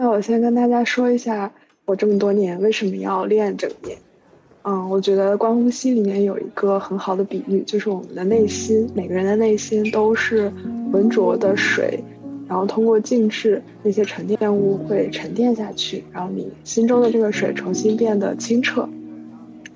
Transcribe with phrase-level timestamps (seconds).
[0.00, 1.52] 那我先跟大家说一下，
[1.84, 3.98] 我这么多年为什么要练正念。
[4.62, 10.52] 嗯，我觉得观呼吸里面有一个很好的比喻，就是我们的内心，每个人的内心都是
[10.92, 11.98] 浑浊的水，
[12.46, 18.88] 然后通过静置，那些沉淀物会沉淀下去，然后你心中的这个水重新变得清澈。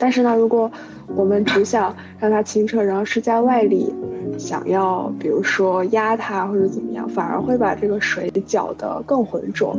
[0.02, 0.68] 但是呢，如果
[1.14, 3.94] 我们只想让它清澈，然后施加外力，
[4.36, 9.78] 想要比如说压它或者怎么样，反而会把这个水搅得更浑浊。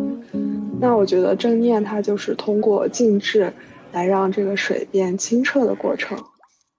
[0.80, 3.52] 那我觉得正念它就是通过静置
[3.92, 6.18] 来让这个水变清澈的过程。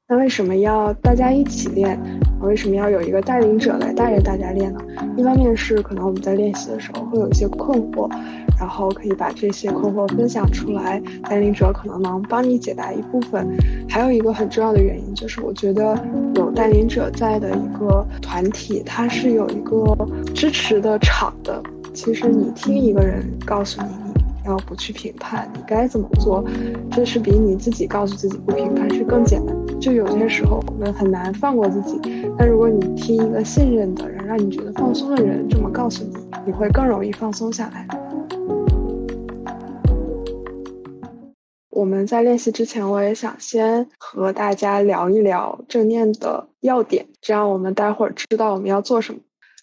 [0.08, 2.00] 那为什么要大家一起练？
[2.40, 4.78] 为什么要有一个带领者来带着大家练呢？
[5.16, 8.10] 一方面是可能我们在练习的时候会有一些困惑，
[8.58, 13.46] 然后可以把这些困惑分享出来，带领者可能能帮你解答一部分。
[13.88, 15.98] 还有一个很重要的原因就是，我觉得
[16.34, 19.96] 有带领者在的一个团体，它是有一个
[20.34, 21.62] 支持的场的。
[21.94, 24.03] 其实你听一个人告诉你。
[24.44, 26.44] 要不去评判你该怎么做，
[26.90, 29.56] 这是比你自己告诉自己不评判是更简单。
[29.80, 32.00] 就有些时候我们很难放过自己，
[32.38, 36.14] 但如果你听一个信任的人，让你觉得放松的人这么告诉你，
[36.46, 37.86] 你会更容易放松下来。
[41.70, 49.20] 我们在练习之前，我也想先和大家聊一聊正念的要点，这样我们待会儿知道我们要做什么。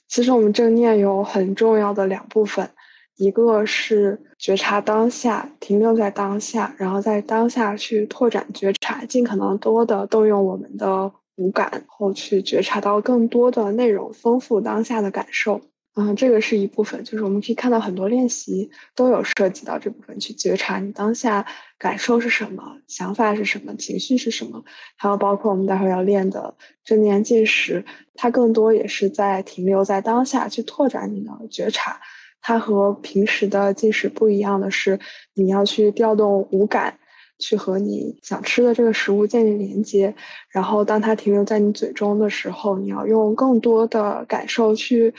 [0.08, 2.70] 其实我们正念有很重要的两部分。
[3.17, 15.62] 一个是觉察当下，停留在当下，然后在当下去拓展觉察，尽可能多的动用我们的五感，然后去觉察到更多的内容，丰富当下的感受。
[15.94, 21.46] 嗯，这个是一部分，就是我们可以看到很多练习都有涉及到这部分，去觉察你当下
[21.78, 24.64] 感受是什么，想法是什么，情绪是什么，
[24.96, 27.84] 还有包括我们待会要练的正念进食，
[28.16, 32.00] 它更多也是在停留在当下，去拓展你的觉察。
[32.42, 35.00] 它和平时的进食不一样的是，
[35.36, 36.97] 你要去调动五感，
[37.39, 40.14] 去和你想吃的这个食物建立连接。
[40.50, 45.13] 然后，当它停留在你嘴中的时候，你要用更多的感受去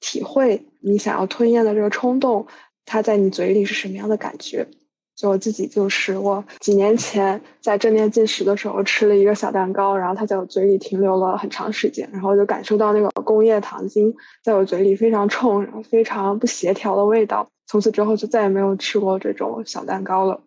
[0.00, 2.46] 体会你想要吞咽的这个冲动，
[2.84, 4.66] 它在你嘴里是什么样的感觉。
[5.18, 14.14] 就我自己就是，我几年前在正念进食的时候吃了一个小蛋糕，然后它在我嘴里停留了很长时间，然后就感受到那个工业糖精
[14.44, 17.44] 在我嘴里非常冲，然后非常不协调的味道。
[17.66, 20.40] 从此之后就再也没有吃过这种小蛋糕了。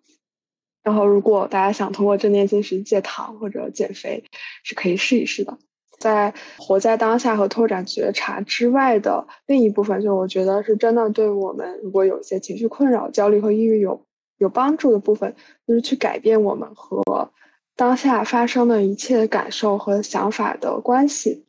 [0.84, 4.24] 然后如果大家想通过正念进食戒糖或者减肥，
[4.64, 5.58] 是可以试一试的。
[6.00, 14.02] 在活在当下和拓展觉察之外的另一部分，就我觉得是真的对我们如果有一些情绪困扰、焦虑和抑郁有。
[14.42, 15.36] 有帮助的部分
[15.68, 17.32] 就是去改变我们和
[17.76, 21.46] 当下发生的一切的感受和想法的关系。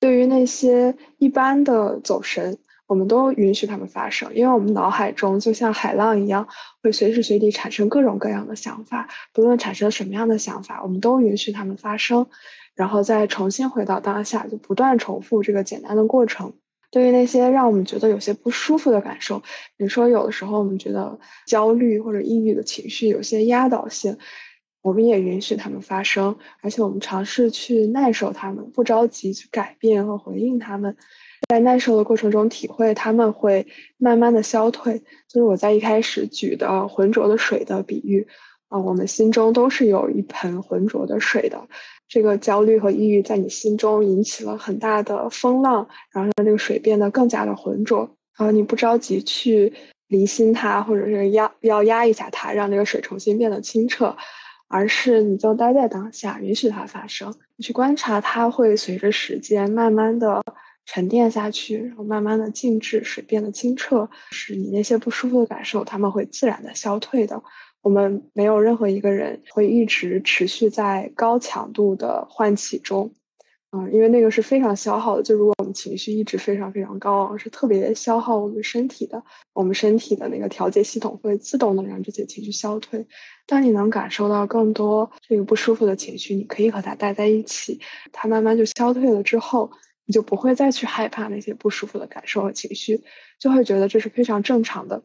[0.00, 6.48] 对于那些一般的走神，我们都允许他们发生，因为我们脑海中就像海浪一样，
[6.82, 9.06] 会随时随地产生各种各样的想法。
[9.34, 12.26] 不论产生什么样的想法，我们都允许他们发生，
[12.74, 16.54] 然后再重新回到当下，就不断重复这个简单的过程。
[16.90, 19.38] 对于那些让我们觉得有些不舒服的感受，
[19.76, 24.16] 比如说有的时候我们觉得焦虑或者抑郁的情绪有些压倒性，
[24.80, 30.96] 我们也允许他们发生，而且我们尝试去耐受他们，不着急去改变和回应他们，
[31.48, 33.66] 在耐受的过程中体会他们会
[33.98, 34.98] 慢慢的消退。
[35.28, 38.26] 就是我在一开始举的浑浊的水的比喻，
[38.68, 41.68] 啊，我们心中都是有一盆浑浊的水的。
[42.08, 48.00] 这个焦虑和抑郁在你心中引起了很大的风浪，然后让这个水变得更加的浑浊。
[48.36, 49.72] 然后你不着急去
[50.06, 54.16] 离心它，或者是压要压一下它，让这个水重新变得清澈，
[54.68, 57.34] 而是你就待在当下，允许它发生。
[57.56, 60.40] 你去观察它会随着时间慢慢的
[60.86, 67.42] 沉淀下去，然后慢慢的静置，水变得清澈，是你那些不舒服的感受，它们会自然的消退的。
[67.82, 73.10] 我们没有任何一个人会一直持续在高强度的唤起中，
[73.70, 75.22] 嗯，因为那个是非常消耗的。
[75.22, 79.22] 就如果我们情绪一直非常非常高昂，是特别消耗我们身体的。
[79.52, 83.06] 我们身体的那个调节系统会自动的让这些情绪消退。
[83.46, 87.78] 当你能感受到更多这个不舒服的情绪，你可以和它待在一起，
[88.12, 89.70] 它慢慢就消退了之后，
[90.04, 93.00] 你就不会再去害怕那些不舒服的感受和情绪，
[93.38, 95.02] 就会觉得这是非常正常的。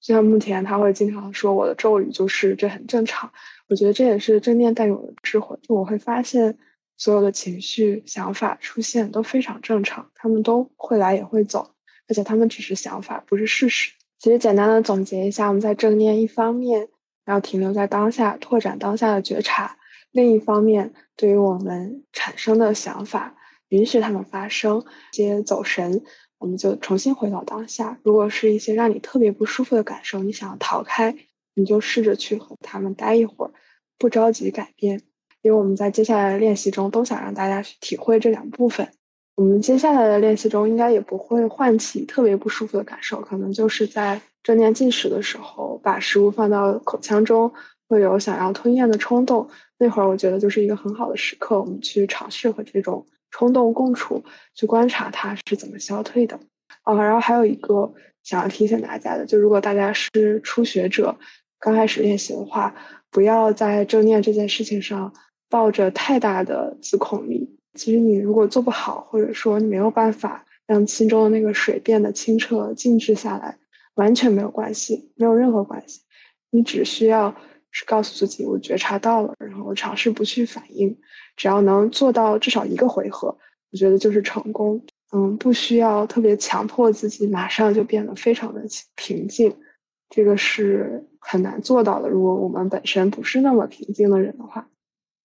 [0.00, 3.30] 就像目前他会经常说我的咒语就是这很正常，
[3.68, 5.56] 我觉得这也是正念带有的智慧。
[5.62, 6.56] 就我会发现
[6.96, 11.70] 所有的情绪、想法出现都非常正常，他们都会来也会走，
[12.08, 13.92] 而且他们只是想法，不是事实。
[14.18, 16.88] 其实简单的总结一下，我们在正念一方面
[17.26, 19.76] 要停留在当下，拓展当下的觉察；
[20.12, 23.36] 另一方面，对于我们产生的想法，
[23.68, 26.02] 允许他们发生，接走神。
[26.38, 27.98] 我们就重新回到当下。
[28.02, 31.14] 如果是一些让你特别不舒服的感受，你想要逃开，
[31.54, 33.50] 你就试着去和他们待一会儿，
[33.98, 35.02] 不着急改变。
[35.42, 38.88] 因为我们在接下来的练习中都想让大家去体会这两部分。
[39.36, 47.52] 我们接下来的练习中应该也不会唤起特别不舒服的感受，可能就是在正念进食的时候，把食物放到口腔中，
[47.88, 49.48] 会有想要吞咽的冲动。
[49.78, 56.38] 那会儿我觉得就是一个很好的时刻，我们去尝试和这种冲动共处，去观察它是怎么消退的。
[56.82, 57.92] 啊，然后还有一个
[58.22, 61.16] 想要提醒大家的，就如果大家是初学者，
[61.58, 62.74] 刚开始练习的话，
[63.10, 65.12] 不要在正念这件事情上
[65.48, 67.56] 抱着太大的自控力。
[67.74, 73.58] 其实你如果做不好，或者说你没有办法让心中的那个水变得清澈、静止下来，
[73.94, 76.00] 完全没有关系，没有任何关系。
[76.50, 77.34] 你只需要
[77.70, 80.98] 是告诉自己，我觉察到了，然后我尝试不去反应，
[81.38, 83.28] 只要能做到至少一个回合，
[83.72, 84.78] 我觉得就是成功。
[85.12, 88.62] 嗯，不需要特别强迫自己马上就变得非常的
[88.94, 89.56] 平静，
[90.10, 92.10] 这个是很难做到的。
[92.10, 94.68] 如果我们本身不是那么平静的人的话，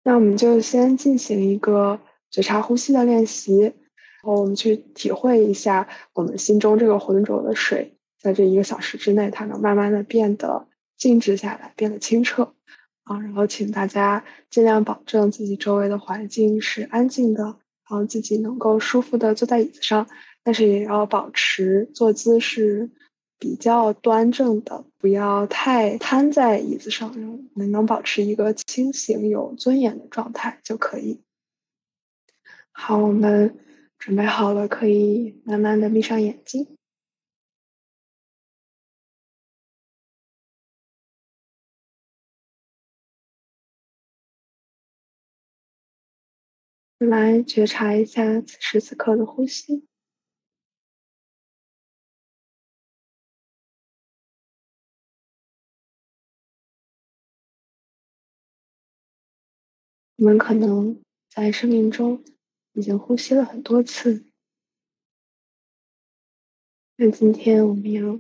[0.06, 2.00] 那我们就先进行一个。
[2.33, 3.74] 觉察呼吸的练习，然
[4.24, 10.68] 后我们去体会一下我们心中这个浑浊的水，在这一个小时之内，它能慢慢的变得
[10.98, 12.51] 静止下来，变得清澈
[13.03, 13.19] 啊。
[13.19, 20.07] 然后请大家尽量保证自己周围的环境是安静的，然后自己能够舒服的坐在椅子上，
[20.44, 22.89] 但是也要保持坐姿是
[23.39, 27.13] 比较端正的，不要太瘫在椅子上，
[27.55, 31.19] 能能保持一个清醒有尊严的状态就可以。
[32.71, 33.56] 好，我们
[33.99, 36.67] 准备好了，可以慢慢的闭上眼睛。
[47.09, 49.88] 来觉察一下此时此刻的呼吸。
[60.15, 62.23] 我们可能在生命中。
[62.75, 64.25] 已经呼吸了很多次，
[66.95, 68.19] 那今天我们要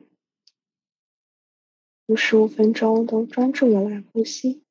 [2.05, 4.62] 五十五分钟都专注的来呼吸，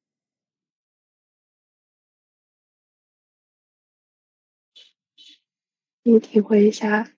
[6.05, 7.13] 你体会一下，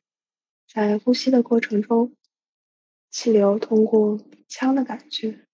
[0.68, 2.14] 在呼吸的过程中，
[3.10, 5.46] 气流通过鼻腔的感觉。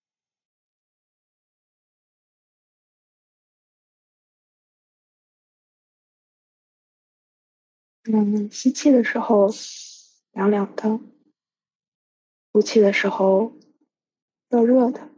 [8.03, 9.47] 嗯，吸气的时候
[10.31, 10.99] 凉凉的，
[12.51, 13.57] 呼气的时候
[14.49, 15.09] 热热的。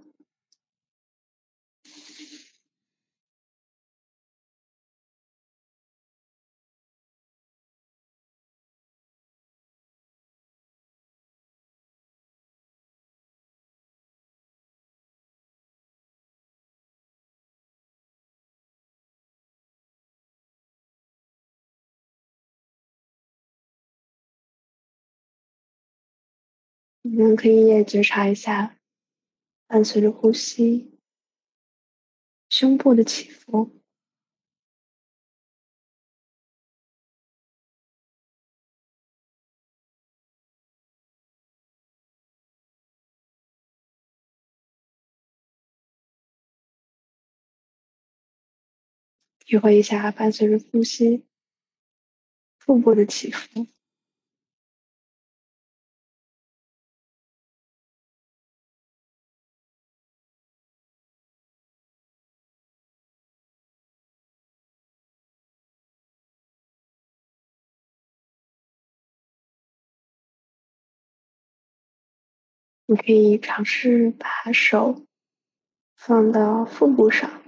[27.15, 28.75] 我们可以也觉察一下，
[29.67, 30.97] 伴随着呼吸，
[32.49, 33.79] 胸部的起伏，
[49.37, 51.27] 体会一下伴随着呼吸，
[52.57, 53.67] 腹部的起伏。
[72.85, 75.05] 你可以尝试把手
[75.95, 77.41] 放到腹部上，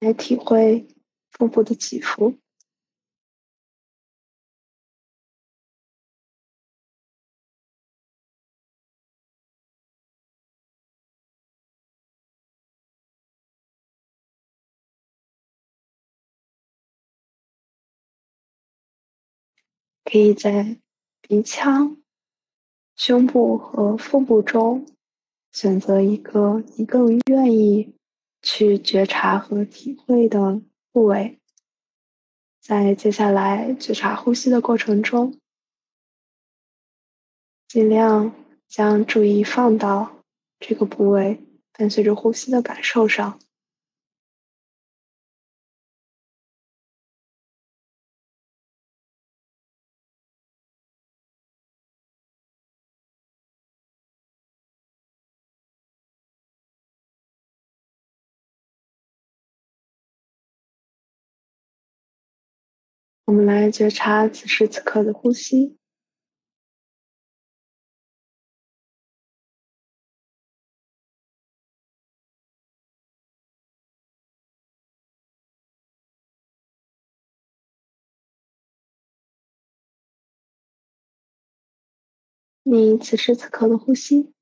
[0.00, 0.86] 来体会
[1.30, 2.38] 腹部的起伏。
[20.04, 20.78] 可以在
[21.26, 21.96] 鼻腔。
[22.96, 24.86] 胸部和腹部中
[25.50, 27.92] 选择一个你更愿意
[28.40, 30.60] 去觉察和体会的
[30.92, 31.40] 部位，
[32.60, 35.36] 在接下来觉察呼吸的过程中，
[37.66, 38.32] 尽量
[38.68, 40.22] 将注意放到
[40.60, 43.40] 这个部位伴随着呼吸的感受上。
[63.26, 65.78] 我们来觉察此时此刻的呼吸。
[82.66, 84.32] 你此时此刻的呼吸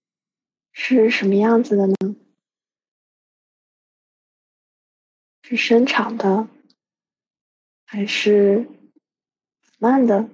[0.72, 1.94] 是什么样子的呢？
[5.42, 6.48] 是深长的，
[7.92, 8.66] 还是
[9.78, 10.30] 慢的？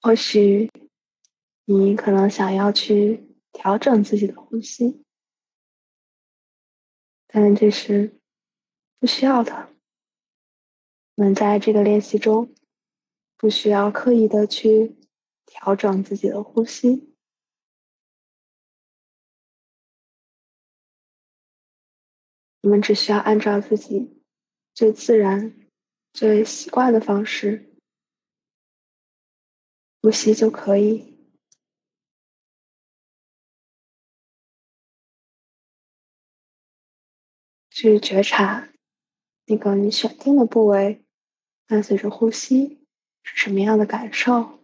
[0.00, 0.68] 或许
[1.66, 5.04] 你可能想要去调整自己的呼吸。
[7.28, 8.20] 但这是
[8.98, 9.72] 不需要的。
[11.14, 12.52] 我们在这个练习中，
[13.36, 14.96] 不需要刻意的去
[15.46, 17.13] 调整自己的呼吸，
[22.64, 24.22] 我们只需要按照自己
[24.72, 25.54] 最自然、
[26.14, 27.70] 最习惯的方式
[30.00, 31.14] 呼吸就可以。
[37.68, 38.70] 去觉察
[39.44, 41.04] 那个你选定的部位，
[41.66, 42.86] 伴随着呼吸
[43.24, 44.63] 是什么样的感受？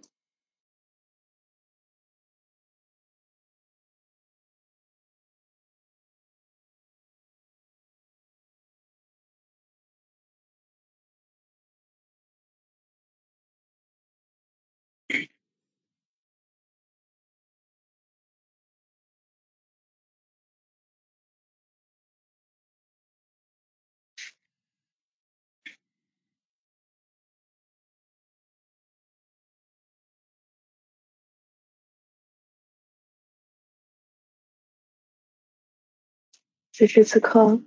[36.80, 37.62] 此时此刻，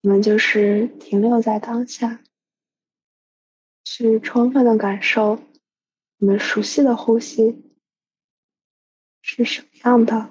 [0.00, 2.24] 我们就是停留在当下，
[3.84, 5.32] 去充分的感受
[6.16, 7.62] 我们熟悉的呼吸
[9.20, 10.30] 是什么样的。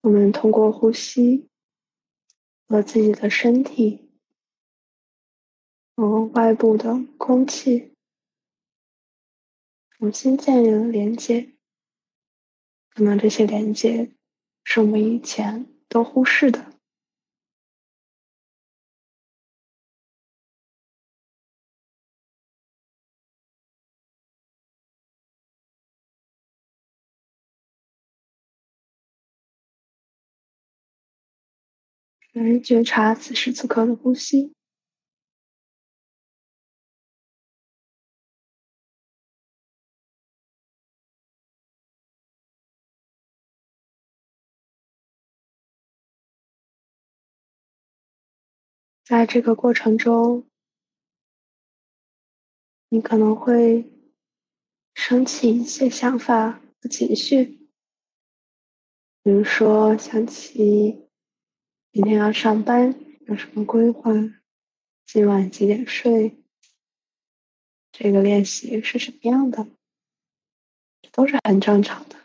[0.00, 1.50] 我们通过呼吸。
[2.74, 4.10] 和自己的身体，
[5.94, 7.94] 和外部的空气
[9.90, 11.52] 重新建立了连接。
[12.90, 14.10] 可能这些连接
[14.64, 16.73] 是我们以前都忽视的。
[32.34, 34.52] 来觉察此时此刻的呼吸，
[49.04, 50.44] 在这个过程中，
[52.88, 53.88] 你可能会
[54.94, 57.70] 升起一些想法和情绪，
[59.22, 61.03] 比如说想起。
[61.96, 62.92] 明天要上班，
[63.28, 64.10] 有什么规划？
[65.06, 66.42] 今晚几点睡？
[67.92, 69.68] 这个练习是什么样的？
[71.12, 72.18] 都是很正常的。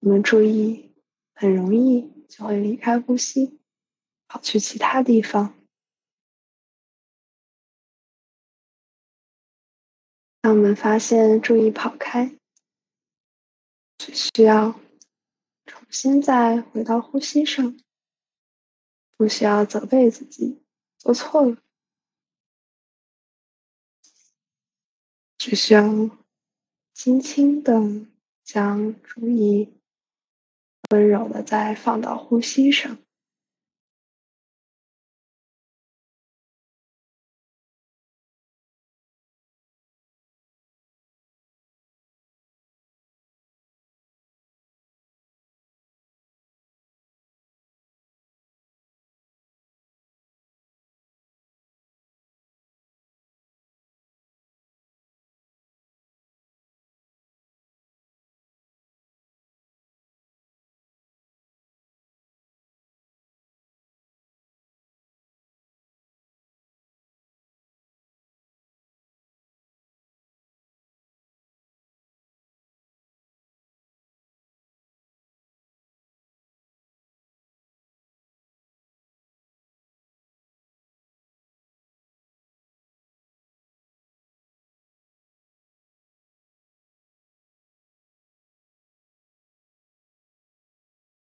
[0.00, 0.92] 我们注意，
[1.32, 3.60] 很容易就会离开呼吸，
[4.26, 5.54] 跑去其他地方。
[10.40, 12.36] 当我们发现注意跑开，
[13.96, 14.80] 只需要
[15.66, 17.78] 重新再回到呼吸上。
[19.18, 20.62] 不需要责备自己
[20.96, 21.58] 做错了，
[25.36, 25.82] 只需要
[26.94, 28.06] 轻轻的
[28.44, 29.74] 将注意
[30.90, 32.96] 温柔的再放到呼吸上。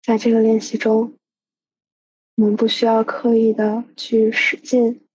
[0.03, 1.17] 在这个练习中，
[2.35, 5.07] 我们不需要刻意的去使劲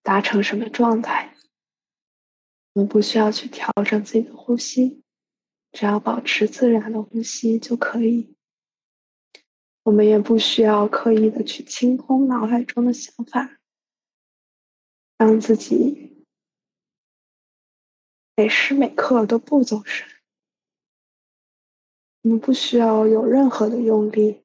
[0.00, 1.34] 达成什么状态，
[2.74, 5.02] 我们不需要去调整自己的呼吸，
[5.72, 8.36] 只要保持自然的呼吸就可以。
[9.82, 13.58] 我们也不需要刻意的去清空脑海中的想法，
[15.18, 16.24] 让自己
[18.36, 20.11] 每时每刻都不走神。
[22.22, 24.42] 我们不需要有任何的用力，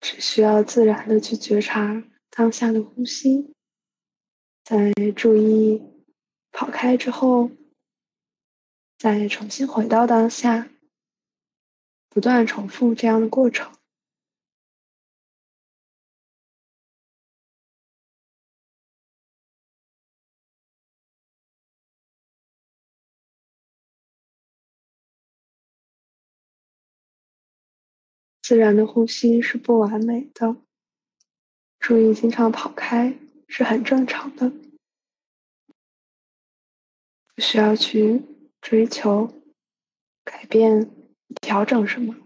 [0.00, 3.52] 只需要自然的去觉察当下的呼吸，
[4.64, 5.82] 在注意
[6.52, 7.50] 跑开之后，
[8.96, 10.70] 再重新回到当下。
[12.10, 13.77] 不断重复这样的过程，
[28.48, 30.56] 自然的呼吸是不完美的，
[31.78, 33.14] 注意经常跑开
[33.46, 34.50] 是很正常的，
[37.34, 38.22] 不需要去
[38.62, 39.30] 追求
[40.24, 40.90] 改变。
[41.42, 42.16] 调整什么？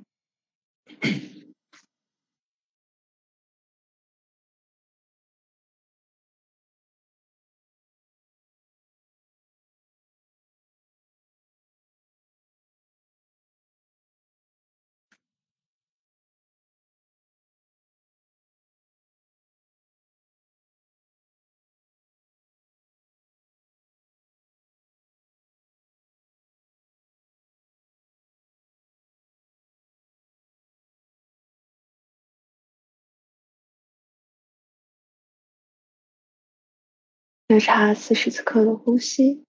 [37.52, 39.44] 觉察此时此刻的呼吸，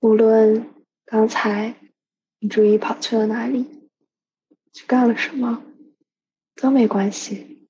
[0.00, 1.76] 无论刚才
[2.40, 3.88] 你注意跑去了哪里，
[4.72, 5.62] 去干了什么，
[6.56, 7.68] 都没关系。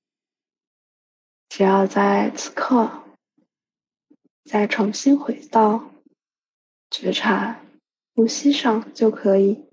[1.47, 3.03] 只要在此刻
[4.45, 5.91] 再重新回到
[6.89, 7.63] 觉察
[8.15, 9.70] 呼吸上就可以。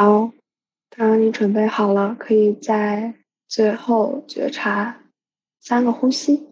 [0.00, 0.32] 好，
[0.90, 3.16] 当你准备好了，可以在
[3.48, 5.02] 最后觉察
[5.58, 6.46] 三个呼吸。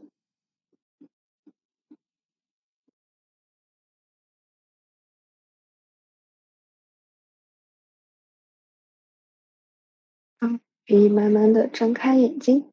[10.41, 12.73] 嗯，可以慢慢的睁开眼睛，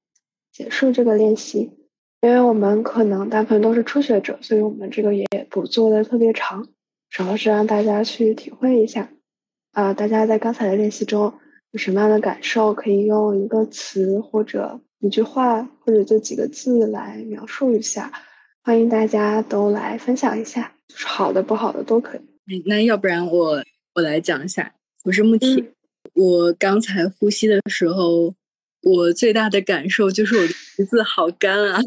[0.51, 1.77] 结束这个练习。
[2.21, 6.67] 因为我们可能大部分都是初学者，所以我们这个也不做的特别长，
[7.11, 9.13] 主要是让大家去体会一下。
[9.73, 11.33] 啊，大家在刚才的练习中
[11.71, 12.73] 有什么样的感受？
[12.73, 18.11] 可以用一个词或者一句话，或者就几个字来描述一下。
[18.61, 22.63] 欢迎大家都来分享一下，就是好的、不好的都可以。
[22.67, 23.63] 那要不然我
[23.95, 24.73] 我来讲一下。
[25.03, 25.73] 我是木铁，
[26.13, 28.33] 我刚才呼吸的时候，
[28.83, 31.81] 我最大的感受就是我的鼻子好干啊！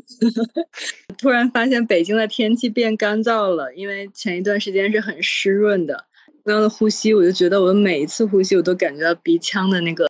[1.17, 6.05] 突然发现北京的天气变干燥了，因为前一段时间是很湿润的。
[6.47, 10.07] 刚刚的呼吸，我就觉得我的每一次呼吸，我都感觉到鼻腔的那个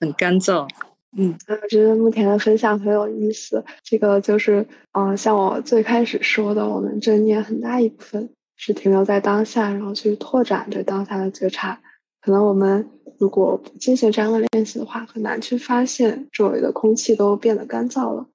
[0.00, 0.68] 很干燥。
[1.16, 3.64] 嗯，我觉得目前的分享很有意思。
[3.84, 11.80] 这个就是，嗯，像我最开始说的，我们正念很大一部分是停留在当下，然后去拓展对当下的觉察。
[12.20, 12.84] 可能我们
[13.20, 18.26] 如果不进行这样的练习的话，很难去发现周围的空气都变得干燥了。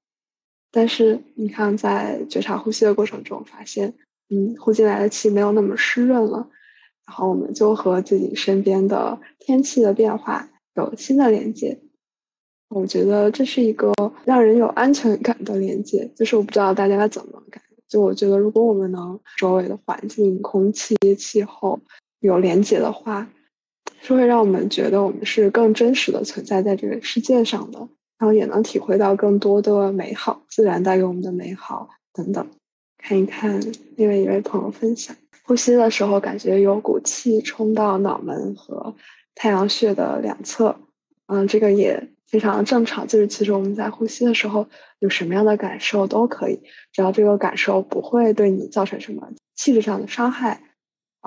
[0.72, 3.94] 但是你看，在觉察呼吸的过程中，发现，
[4.30, 6.48] 嗯，呼进来的气没有那么湿润了。
[7.06, 11.78] 然后我们就和自己身边的天气的变化有新的连接，
[12.70, 13.94] 我觉得这是一个
[14.26, 16.10] 让人有安全感的连接。
[16.16, 21.80] 就是我不知道大家怎么感，就我觉得如果我们能周围的环境、空气、气候
[22.22, 23.30] 有连接的话，
[24.02, 27.80] 是会让我们觉得我们是更真实的存在在这个世界上的，
[28.18, 32.48] 然后也能体会到更多的美好，自然带给我们的美好等等。
[32.98, 33.62] 看一看
[33.98, 35.16] 另外一位朋友分享。
[35.46, 38.96] 呼吸的时候，感觉有股气冲到脑门和
[39.36, 40.76] 太阳穴的两侧，
[41.28, 43.06] 嗯，这个也非常正常。
[43.08, 44.66] 就是其实我们在呼吸的时候，
[45.00, 46.60] 有什么样的感受都可以，
[46.92, 50.62] 只要这个感受不会对你造成什么气质上的伤害，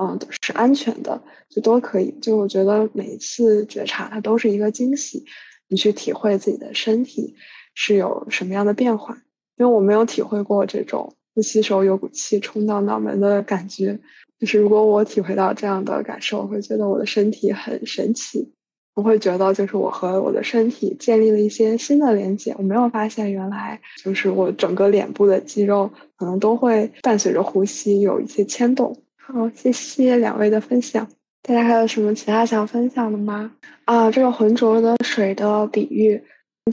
[0.01, 2.11] 嗯，是安全的，就都可以。
[2.23, 5.25] 就我觉得每一次觉察它都是一个惊喜，
[5.69, 7.35] 你去体会自己的身体
[7.75, 9.15] 是有什么样的变化。
[9.59, 13.97] 因为我没有体会过这种呼吸时候有股气冲到脑门的感觉，
[14.41, 18.51] 就是如果我体会到这样的感受，我会觉得我的身体很神奇。
[18.95, 22.55] 我会觉得，就是我和我的身体建立了一些新的连接。
[22.57, 28.97] 我没有发现，原来就是我整个脸部的肌肉可能都会伴随着呼吸有一些牵动。
[29.19, 31.07] 好，谢谢两位的分享。
[31.43, 33.53] 大家还有什么其他想分享的吗？
[33.85, 36.19] 啊，这个浑浊的水的比喻，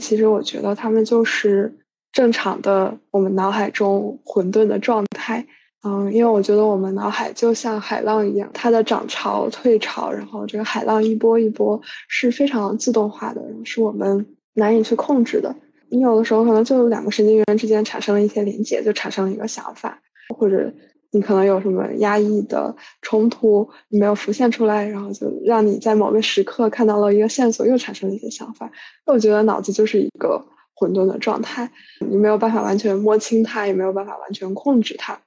[0.00, 1.70] 其实我觉得他们就是
[2.14, 5.44] 正常的我们脑海中混沌的状态。
[5.86, 15.54] 嗯，因为我觉得我们脑海就像海浪一样，它的涨潮、退潮，然后这个海浪一波一波是非常自动化的，是我们难以去控制的。
[15.90, 20.00] 你有的时候可能就两个神经元之间产生了一些连接，就产生了一个想法，
[20.34, 20.72] 或者
[21.10, 28.70] 你可能有什么压抑的冲突你没有浮现出来，然后就让你在某个时刻看到了一个线索，又产生了一些想法。
[29.06, 30.42] 那我觉得脑子就是一个
[30.74, 35.18] 混沌的状态，你没有办法完全摸清它，也没有办法完全控制它。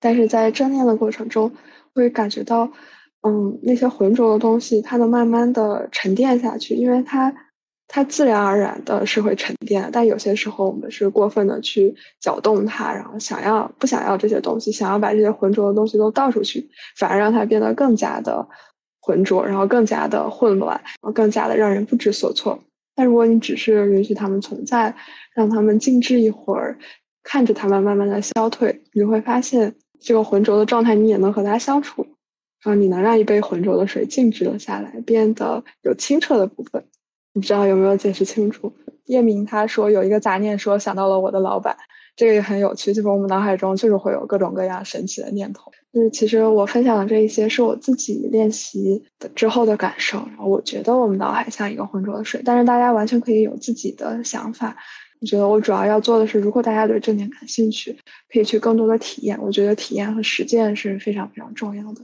[0.00, 1.50] 但是在正念的过程中，
[1.94, 2.70] 会感觉到，
[3.22, 7.34] 嗯，那些浑浊的东西，它能慢慢的沉淀下去，因为它，
[7.88, 9.88] 它自然而然的是会沉淀。
[9.90, 18.46] 但有些时候，我们是过分的去搅动它，然后想要不想要这些东西，想要把这些浑浊的东西都倒出去，反而让它变得更加的
[19.00, 22.58] 浑浊，然后更加的混乱，然后更加的让人不知所措。
[22.96, 24.92] 但如果你只是允许它们存在，
[25.32, 26.76] 让它们静置一会儿，
[27.22, 29.72] 看着它们慢慢的消退，你会发现。
[29.98, 32.02] 这个浑浊的状态，你也能和它相处，
[32.62, 36.84] 然后你能让一杯浑浊的水静止了下来，变得有清澈的部分。
[37.32, 38.70] 不知道有没有解释清楚？
[39.06, 41.74] 叶明他说有一个杂念，说想到了我的老板，
[42.14, 42.92] 这个也很有趣。
[42.92, 45.72] 就是我们脑海中就是会有各种各样神奇的念头。
[45.96, 50.18] 就是其实我分享的这一些是我自己练习的之后的感受。
[50.28, 54.76] 然后我觉得我们脑海像一个浑浊的水，但是大家完全可以有自己的想法。
[55.22, 57.96] 我觉得我主要要做的是，如果大家对正念感兴趣，
[58.30, 59.40] 可以去更多的体验。
[59.40, 62.02] 我觉得体验和实践是非常非常重要的。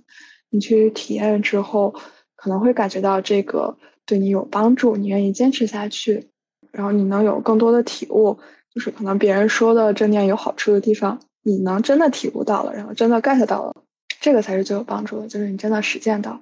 [0.48, 1.94] 你去体验之后，
[2.34, 3.76] 可能会感觉到这个
[4.06, 6.30] 对你有帮助，你愿意坚持下去，
[6.70, 8.38] 然后你能有更多的体悟。
[8.74, 13.74] 就是可能别人说的正念有好处的地方，你能真的体悟到了，然后真的 get 到了，
[14.20, 15.26] 这个才是最有帮助的。
[15.26, 16.40] 就是你真的实践到。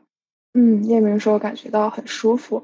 [0.55, 2.63] 嗯，叶明说我感觉到很舒服。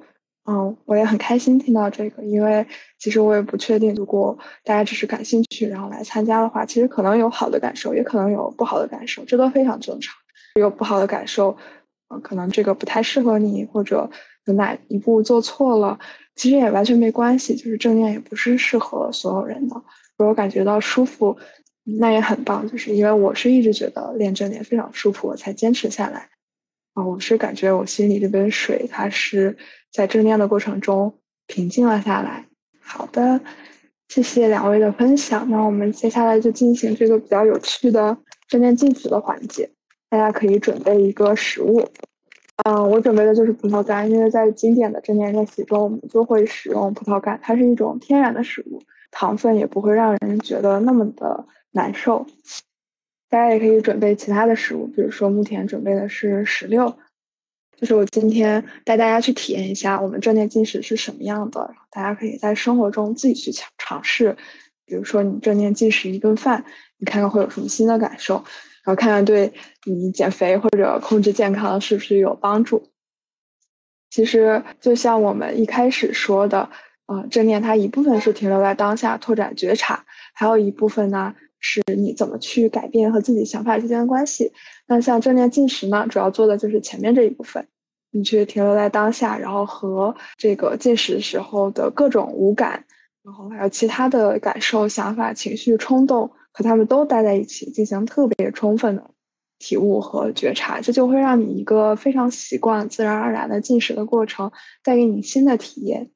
[0.48, 2.64] 嗯，我也很开心听到这个，因为
[3.00, 10.14] 其实我也不确定，如果大家只是感兴趣然后来参加的话，其实可能有好的感受，也可能有不好的感受，这都非常正常。
[10.60, 11.56] 有不好的感受，
[12.14, 14.08] 嗯，可能这个不太适合你，或者
[14.44, 15.98] 有哪一步做错了，
[16.36, 17.56] 其实也完全没关系。
[17.56, 19.74] 就是正念也不是适合所有人的。
[20.16, 21.36] 如果感觉到舒服，
[21.98, 22.68] 那也很棒。
[22.68, 26.28] 就是因为我是一直觉得练正念非常舒服，我才坚持下来。
[26.94, 29.56] 啊，我是感觉我心里这杯水，它是。
[29.92, 31.14] 在正念的过程中
[31.46, 32.44] 平静了下来。
[32.82, 33.40] 好的，
[34.08, 35.48] 谢谢两位的分享。
[35.50, 38.14] 那我们接下来就进行这个比较有趣的
[38.46, 39.70] 正念进食的环节。
[40.10, 41.82] 大家可以准备一个食物。
[42.64, 48.82] 嗯，我准备的就是葡萄干，因为在经典的正念练习中，我们就会使用葡萄干，它是一种天然的食物，
[49.18, 52.26] 糖分也不会让人觉得那么的难受。
[53.30, 56.94] 大家也可以准备其他的食物，比如说目前准备的是石榴。
[57.78, 64.36] 就是我今天带大家去体验一下我们正念进食是什么样的，大家可以在生活中自己去尝尝试。
[64.84, 66.62] 比如说你正念进食一顿饭，
[66.98, 68.34] 你看看会有什么新的感受，
[68.84, 69.50] 然后看看对
[69.86, 72.86] 你减肥或者控制健康是不是有帮助。
[74.10, 76.68] 其实就像我们一开始说的，
[77.06, 81.34] 呃，正念它一部分是停留在当下，拓展觉察，还有一部分呢。
[81.58, 84.52] 是你怎么去改变和自己想法之间的关系？
[84.86, 87.66] 那像正念进食呢，主要做的就是前面这一部分，
[88.12, 92.84] 你去停留在当下，然后和这个进食时候的各种五感，
[93.24, 99.10] 然后还有其他的感受、想法、情绪、冲动，和他们都待在一起，进行特别充分的
[99.58, 104.52] 体悟和觉察，这就会让你一个非常习惯、自然而然的进食的过程，
[104.84, 106.10] 带给你新的体验。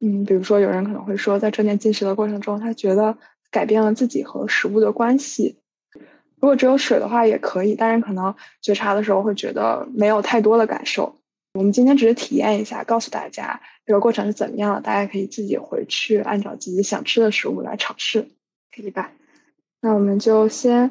[0.00, 3.16] 嗯，比如说有人可能会说，在正念进食的过程中，他觉得。
[3.50, 5.58] 改变了自己和食物的关系。
[6.34, 11.18] 如果只有水的话也可以，但是可能觉察的时候会觉得没有太多的感受。
[11.54, 18.28] 我们今天只是体验一下，告诉大家这个过程是怎么样的，大家可以自己回去按照自己想吃的食物来尝试，
[18.70, 19.10] 可以吧？
[19.80, 20.90] 那我们就先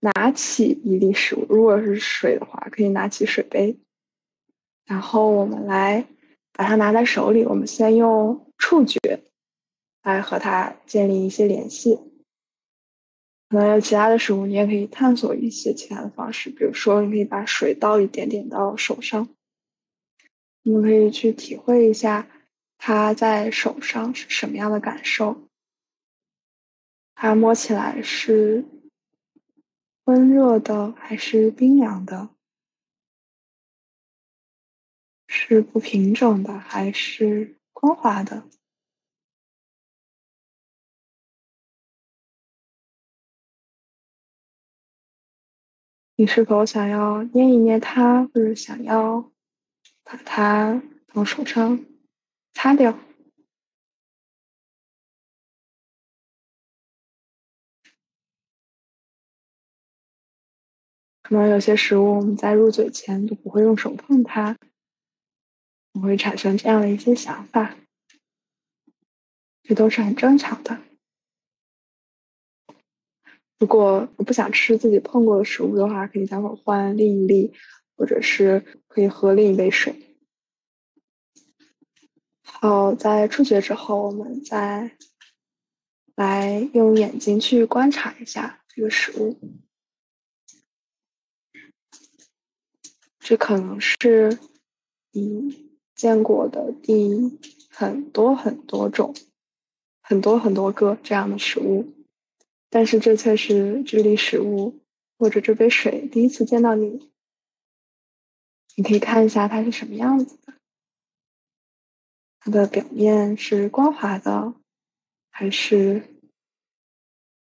[0.00, 3.78] 拿起一粒食物，如果是水的话，可以拿起水杯，
[4.86, 6.04] 然后我们来
[6.52, 7.44] 把它拿在手里。
[7.44, 8.98] 我们先用触觉。
[10.04, 11.94] 来和它建立一些联系，
[13.50, 19.28] 可能有其他的食物，你也可以探索一些其他的方式，比如说，你可以把水倒一点点到手上，
[20.64, 22.28] 我们可以去体会一下
[22.78, 25.40] 它在手上是什么样的感受？
[27.14, 28.64] 它摸起来是
[30.06, 32.28] 温热的还是冰凉的？
[35.34, 38.46] 是不平整的还是光滑的？
[46.16, 49.32] 你是否想要捏一捏它，或者想要
[50.04, 51.82] 把它从手上
[52.52, 52.92] 擦掉？
[61.22, 64.58] 可能有些食物，我们在入嘴前都不会用手碰它。
[65.92, 67.76] 我会产生这样的一些想法，
[69.62, 70.82] 这都是很正常的。
[73.58, 77.52] 如果我不想吃自己碰过的食物的话，可以待会儿换另一粒，
[77.94, 80.18] 或者是可以喝另一杯水。
[82.42, 84.96] 好，在触觉之后，我们再
[86.16, 89.38] 来用眼睛去观察一下这个食物。
[93.20, 94.38] 这可能是
[95.12, 95.71] 你。
[95.94, 97.38] 见过的第
[97.70, 99.14] 很多很多种，
[100.02, 101.92] 很多很多个这样的食物，
[102.68, 104.80] 但是这却是这粒食物
[105.18, 107.10] 或者这杯水第一次见到你。
[108.74, 110.54] 你可以看一下它是什么样子的，
[112.40, 114.54] 它的表面是光滑的
[115.30, 116.02] 还是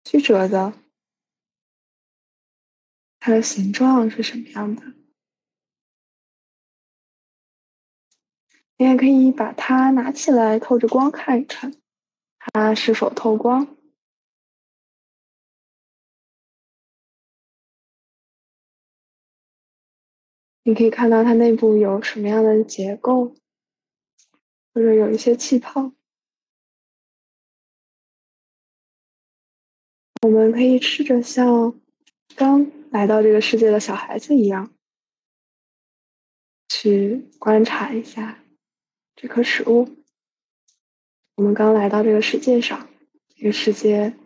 [0.04, 0.74] 曲折的？
[3.20, 4.82] 它的形状是什么样的？
[8.80, 11.70] 你也可以把它拿起来，透着光看一看，
[12.38, 13.76] 它是否透光。
[20.62, 23.36] 你可以看到它内部有什么样的结构，
[24.72, 25.92] 或者有一些气泡。
[30.22, 31.78] 我们可以试着像
[32.34, 34.72] 刚来到这个世界的小孩子一样，
[36.70, 38.38] 去观察一下。
[39.22, 39.86] 这颗食物，
[41.34, 42.88] 我们刚来到这个世界上，
[43.36, 44.16] 这个世界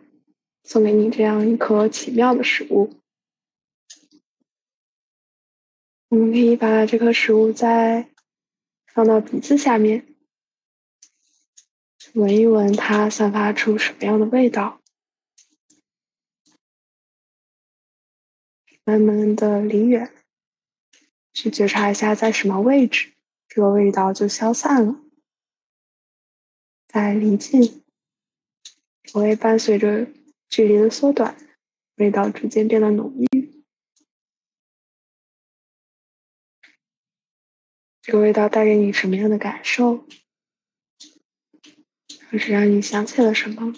[0.63, 2.93] 送给你这样一颗奇妙的食物。
[6.07, 8.09] 我们可以把这颗食物再
[8.85, 10.15] 放到鼻子下面，
[12.13, 14.81] 闻一闻它散发出什么样的味道，
[18.85, 20.15] 慢慢的离远，
[21.33, 23.11] 去觉察一下在什么位置。
[23.55, 25.01] 这个味道就消散了，
[26.89, 27.85] 在离近，
[29.13, 30.05] 我会伴随着
[30.49, 31.37] 距离的缩短，
[31.95, 33.63] 味道逐渐变得浓郁。
[38.01, 40.05] 这个味道带给你什么样的感受？
[42.29, 43.73] 或是让你想起了什么？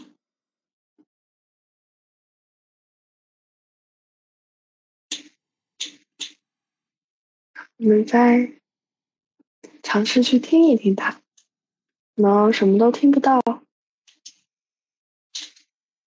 [7.75, 8.59] 我们在。
[9.89, 11.11] 尝试去听一听它，
[12.13, 13.39] 可能什么都听不到，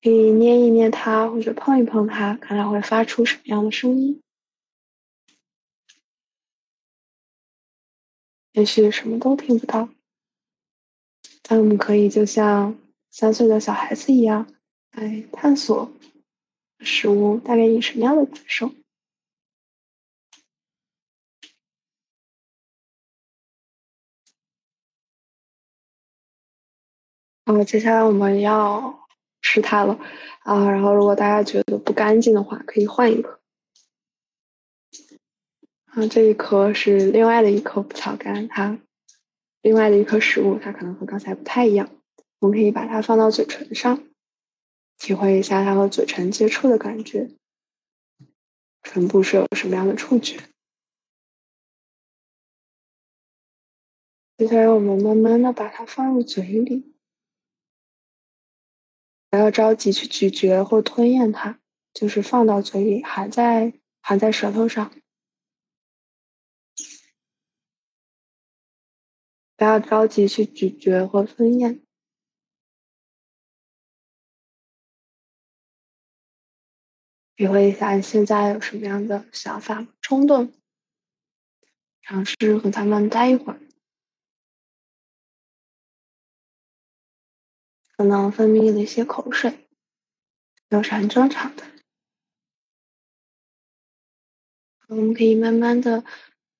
[0.02, 4.20] 可以捏一捏它，或者碰一碰它，看它会发出什么样的声音。
[8.52, 9.88] 也许什么都听不到，
[11.40, 12.78] 但我们可以就像
[13.10, 14.46] 三岁的小孩子一样，
[14.92, 15.90] 来探索
[16.80, 18.74] 食物带给你什么样的感受。
[27.52, 29.08] 好，接下来我们要
[29.42, 29.98] 吃它了
[30.44, 30.70] 啊！
[30.70, 33.40] 然后，如果大家觉得不干净的话，可以换一颗。
[35.86, 38.78] 啊，这一颗是另外的一颗葡萄干，它
[39.62, 41.90] 另外的一颗食物，它可能和刚才不太一样。
[42.38, 44.00] 我们可以把它放到嘴唇上，
[44.96, 47.32] 体会一下它和嘴唇接触的感觉，
[48.84, 50.38] 唇部是有什么样的触觉。
[54.38, 56.86] 接下来，我们慢慢的把它放入嘴里。
[59.30, 61.60] 不要着急去咀嚼或吞咽它，
[61.94, 64.92] 就是放到嘴里，含在含在舌头上。
[69.56, 71.82] 不要着急去咀嚼或吞咽，
[77.36, 80.52] 体会一下你现在有什么样的想法、冲动，
[82.02, 83.69] 尝试和他们待一会儿。
[88.00, 89.68] 可能分泌了一些口水，
[90.70, 91.64] 都是很正常的。
[94.88, 96.02] 我们可以慢慢的、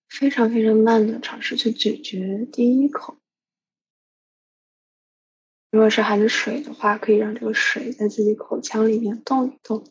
[0.07, 3.17] 非常非常慢的尝试去咀嚼第一口，
[5.71, 9.91] 如果是含着水的话，可以让这个水在自己口腔里面动一动，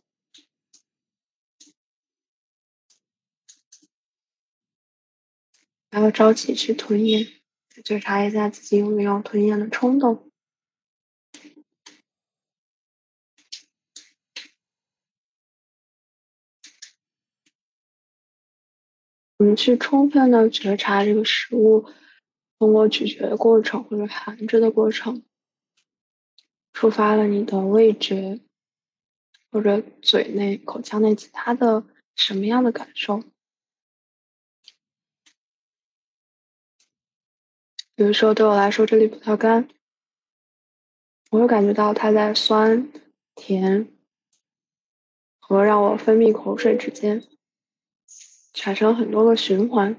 [5.89, 7.41] 不要着急去吞咽，
[7.83, 10.28] 觉察一下自己有没有吞咽的冲动。
[19.39, 21.87] 我们去充分的觉察这个食物
[22.57, 25.23] 通过咀嚼的过程或者含着的过程，
[26.73, 28.41] 触发了你的味觉
[29.49, 31.85] 或者嘴内、口腔内其他的
[32.17, 33.23] 什么样的感受？
[37.95, 39.69] 比如说，对我来说，这里葡萄干，
[41.29, 42.91] 我会感觉到它在酸、
[43.35, 43.87] 甜
[45.39, 47.25] 和让我分泌口水之间。
[48.53, 49.95] 产生很多个循环，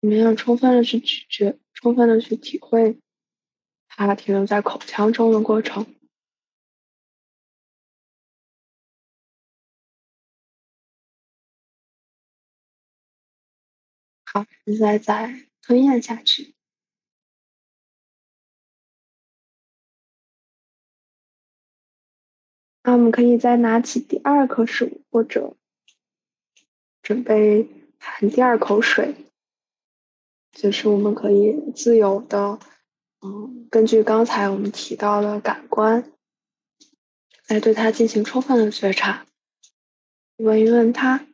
[0.00, 2.98] 你们要充分的去咀嚼，充分的去体会
[3.88, 5.99] 它停留在口腔中的过程。
[14.32, 16.54] 好，现在再吞咽下去。
[22.84, 25.56] 那我们可以再拿起第二颗食物，或者
[27.02, 29.16] 准备含第二口水，
[30.52, 32.60] 就是我们可以自由的，
[33.22, 36.12] 嗯，根据刚才我们提到的感官，
[37.48, 39.26] 来对它进行充分的觉察，
[40.36, 41.26] 闻一闻它，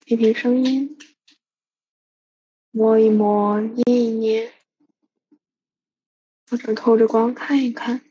[0.00, 0.98] 听听声音。
[2.76, 4.52] 摸一摸，捏一捏，
[6.50, 8.04] 或者透着光看一看。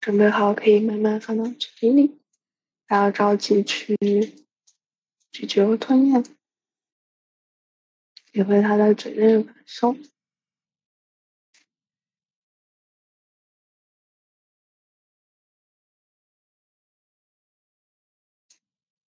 [0.00, 2.20] 准备好可以慢慢放到嘴里，
[2.88, 3.96] 不要着急去
[5.30, 6.24] 咀嚼和吞咽，
[8.32, 9.94] 体会它的嘴内的感受。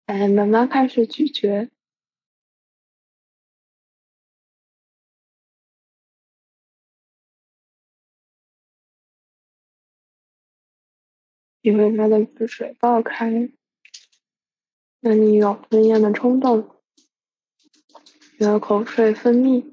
[0.07, 1.69] 哎，慢慢开始咀嚼，
[11.61, 13.51] 因为它的汁水爆开，
[15.01, 16.71] 那你有吞咽的冲动，
[18.39, 19.65] 有口水分泌，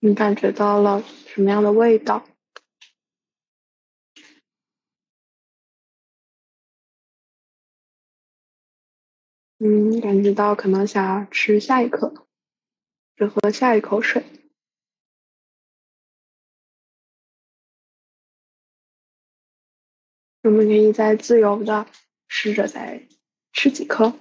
[0.00, 2.26] 你感觉到了什么样的味道？
[9.66, 12.12] 嗯，感觉到可能想要吃下一颗，
[13.16, 14.22] 就喝下一口水。
[20.42, 21.86] 我们可以再自由的
[22.28, 23.08] 试着再
[23.54, 24.12] 吃几颗。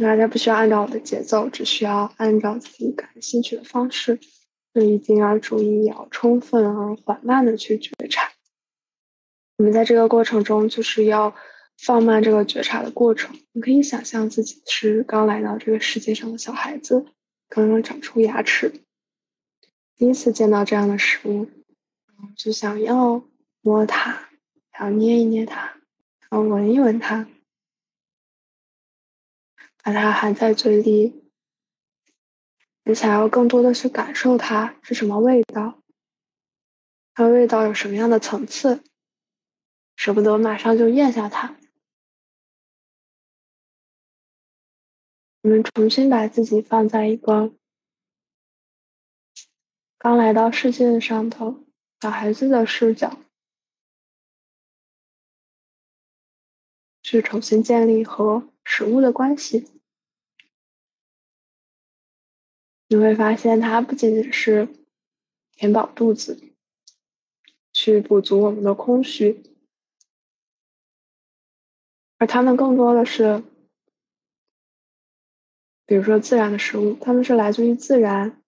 [0.00, 4.18] 大家不需要按照我的节奏，只需要按照自己感兴趣的方式。
[4.72, 8.32] 所以一定要注意，要充分而缓慢的去觉察。
[9.58, 11.32] 我们在这个过程中，就是要。
[11.78, 17.06] 放慢这个觉察的过程，你可以想象自己是刚来到这个世界上的小孩子，
[17.48, 18.82] 刚刚长出牙齿，
[19.96, 21.48] 第一次见到这样的食物，
[22.36, 23.22] 就想要
[23.60, 24.30] 摸它，
[24.72, 25.74] 想要捏一捏它，
[26.28, 27.28] 然后闻一闻它，
[29.82, 31.22] 把它含在嘴里。
[32.84, 35.82] 你想要更多的去感受它是什么味道，
[37.14, 38.82] 它的味道有什么样的层次，
[39.96, 41.56] 舍不得马上就咽下它。
[45.46, 47.54] 我们重新把自己放在一个
[49.96, 51.64] 刚来到世界上头
[52.00, 53.16] 小孩子的视角，
[57.00, 59.70] 去重新建立和食物的关系。
[62.88, 64.68] 你会发现，它不仅仅是
[65.52, 66.42] 填饱肚子，
[67.72, 69.44] 去补足我们的空虚，
[72.18, 73.44] 而它们更多的是。
[75.86, 78.42] 比如说，自然的食物，它们是来自于自然，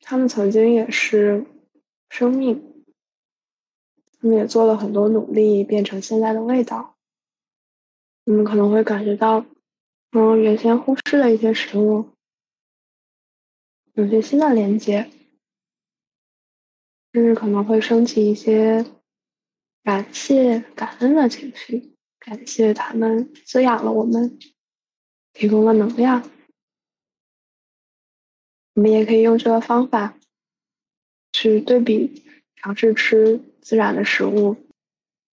[0.00, 1.44] 它们曾经也是
[2.08, 2.84] 生命，
[4.18, 6.96] 他们也做了很多努力，变成现在的味道。
[8.24, 9.44] 你们可能会感觉到，
[10.12, 12.10] 嗯，原先忽视的一些食物，
[13.92, 15.10] 有些新的连接，
[17.12, 18.84] 甚至可能会升起一些
[19.82, 24.38] 感谢、感恩的情绪，感谢他们滋养了我们。
[25.38, 26.28] 提供了能量。
[28.74, 30.18] 我们也可以用这个方法
[31.32, 32.24] 去对比，
[32.56, 34.56] 尝试吃自然的食物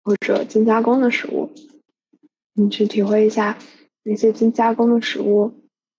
[0.03, 1.49] 或者精加工的食物，
[2.51, 3.57] 你去体会一下
[4.03, 5.53] 那些精加工的食物，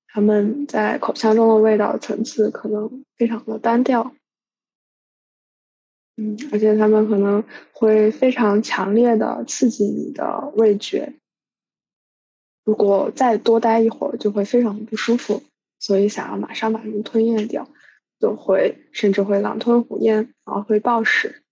[0.08, 4.14] 它们在口腔中的味道层次可能非常的单调，
[6.16, 7.42] 嗯，而且它们可能
[7.72, 11.14] 会非常强烈的刺激你的味觉，
[12.64, 15.42] 如果再多待一会儿，就会非常不舒服。
[15.78, 17.68] 所以想要马上把它们吞咽掉，
[18.18, 21.42] 就会甚至会狼吞虎咽，然后会暴食。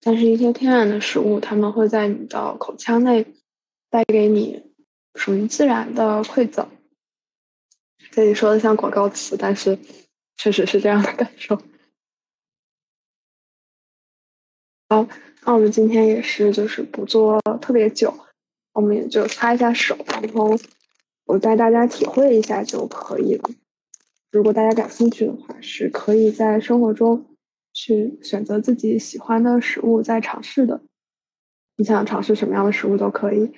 [0.00, 3.24] 但是，一些天然的食物，它们会在你的口腔内
[3.90, 4.72] 带给你
[5.14, 6.68] 属于自然的馈赠。
[8.10, 9.78] 这里说的像广告词，但是
[10.36, 11.56] 确实是这样的感受。
[14.88, 15.06] 好，
[15.44, 18.12] 那我们今天也是，就是不做特别久，
[18.72, 20.58] 我们也就擦一下手，然后。
[21.24, 23.48] 我带大家体会一下就可以了。
[24.32, 27.24] 如果大家感兴趣的话，是可以在生活中
[27.72, 30.82] 去选择自己喜欢的食物再尝试的。
[31.76, 33.50] 你想尝试什么样的食物都可以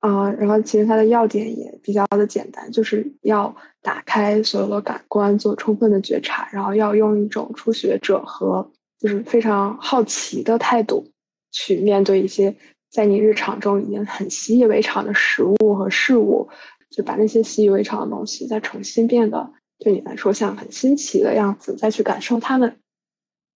[0.00, 0.28] 啊。
[0.32, 8.68] 然后其实它的要点也比较的简单，就是要打开所有的感官，做充分的觉察，然后要用一种初学者和
[8.98, 11.06] 就是非常好奇的态度
[11.54, 12.54] 去面对一些
[12.90, 16.46] 在你日常中已经很习以为常的食物和事物。
[16.90, 22.76] 就把那些习以为常的东西再重新变得对你来说像很新奇的样子，再去感受它们，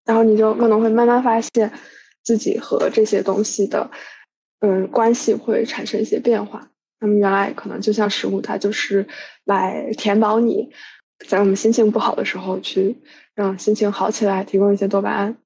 [0.06, 1.72] 然后你就可能会慢慢发现
[2.24, 3.92] 自己和这些东西的
[4.62, 6.68] 嗯关系会产生一些变化。
[7.00, 9.08] 那么原来可能就像食物，它就是
[9.46, 10.72] 来填饱你，
[11.28, 12.98] 在我们心情不好的时候去
[13.36, 15.38] 让心情好起来，提供一些多巴胺。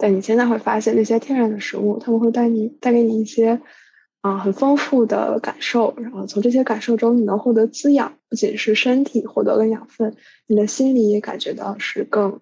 [0.00, 3.60] 但你现在会发现那些天然的食物，他们会带你带给你一些。
[4.22, 10.14] 啊，很丰富的感受，然后从这些感受中，你能获得滋养，不仅是身体获得了养分，
[10.46, 12.38] 你的心里也感觉到是更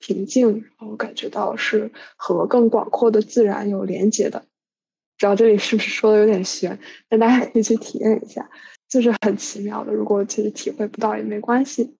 [0.00, 4.40] 平静，然后感觉到是和更广阔的自然有连接的。
[4.40, 6.76] 不知道这里是不是说的有点玄，
[7.08, 8.50] 但大家可以去体验一下，
[8.88, 9.92] 就是很奇妙的。
[9.92, 11.94] 如果其实体会不到也没关系，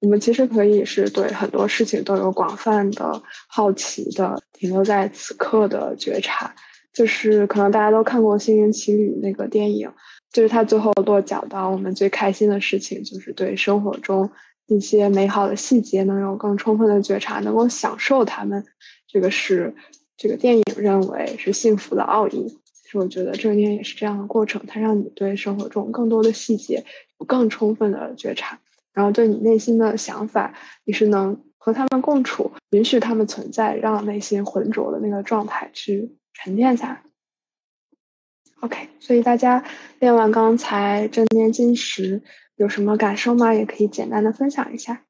[0.00, 6.54] 我们其实可以是对很多事情都有广泛的好奇的，停留在此刻的觉察。
[6.92, 9.90] 就是可能大家都看过《心灵奇旅》那个电影，
[10.32, 14.30] 就是他最后落脚到我们最开心的事情，就是对生活中
[14.66, 18.64] 一些美好的细节能有更充分的觉察，能够享受他们。
[19.06, 19.74] 这个是
[20.16, 22.46] 这个电影认为是幸福的奥义。
[22.72, 26.82] 其实我觉得正念也是这样的过程，它让你对生活中更多的细节
[27.18, 28.58] 有更充分的觉察，
[28.96, 30.52] 然后对你内心的想法，
[30.84, 36.16] 你是能和他们共处，允许他们存在，让内心浑浊的那个状态去。
[36.38, 37.02] 沉淀下来
[38.60, 38.90] ，OK。
[39.00, 39.64] 所以大家
[40.00, 42.22] 练完刚才正念进食
[42.56, 43.54] 有什么感受吗？
[43.54, 45.02] 也可以简单的分享一下。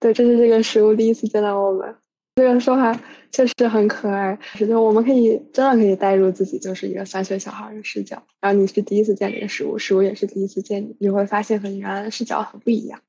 [0.00, 1.94] 对，这是这个食物第一次见到我们，
[2.34, 4.36] 这个说话确实很可爱。
[4.56, 13.00] 是的，我们可以真的可以带入自己就是一个三岁小孩的视角，然后你是第一次见这个食物，食物也是第一次见你，你会发现和你原来的视角很不一样。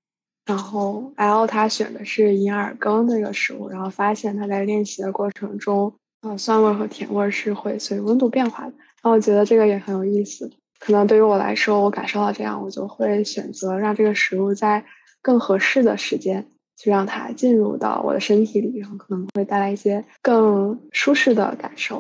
[0.46, 5.94] 然后 L 他选的是银耳羹这个食物，然后发现他在练习的过程中。
[6.22, 8.74] 啊，酸味和甜味是会随温度变化的。
[9.04, 10.50] 那我觉得这个也很有意思。
[10.80, 14.82] 可能对于我来说，我感受到这样，我就会选择让这个食物在
[15.22, 16.46] 更合适的时间
[16.78, 21.96] 去让它进入到我的身体里，然后可能会带来一些更舒适的感受。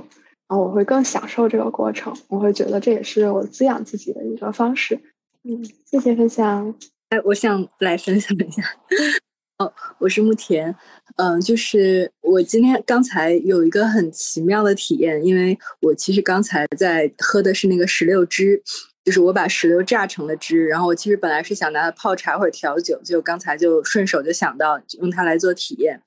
[0.47, 2.15] 然后我会更享受这个过程。
[2.29, 4.97] 我会觉得这也是我滋养自己的一个方式。
[5.43, 6.73] 嗯，谢谢分享。
[7.13, 8.63] 哎，我想来分享一下。
[9.59, 10.75] 哦，我是慕田。
[11.17, 18.59] 嗯，就是我今天刚才有一个很奇妙的体验，因为我其实刚才在喝的是那个石榴汁，
[19.03, 26.01] 就是我把石榴榨成了汁，然后我其实本来是想拿它泡茶或者调酒，就刚才就顺手就想到用它来做体验。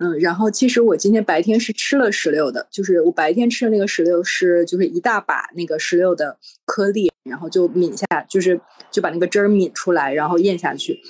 [0.00, 11.00] 嗯，然后其实我今天白天是吃了石榴的，就是我白天吃的那个石榴是就是一大把那个石榴的颗粒，然后就抿下，就是就把那个汁儿抿出来，然后咽下去。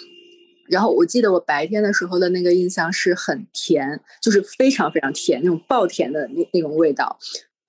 [0.69, 7.19] 然后我记得我白天的时候的那个印象是很甜，就是非常非常甜那种爆甜的那那种味道，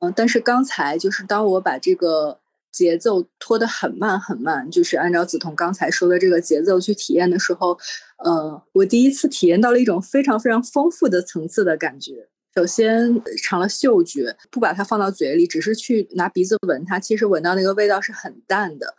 [0.01, 2.40] 嗯，但是刚才就是当我把这个
[2.71, 7.77] 节奏拖得很慢很慢，就是按照梓潼刚才说的这个节奏去体验的时候，
[8.23, 12.27] 呃，我第一次体验到了一种非常非常丰富的层次的感觉。
[12.53, 18.93] 首先尝了嗅觉，不把它放到嘴里，只是去拿鼻子闻它，其实闻到那个味道是很淡的，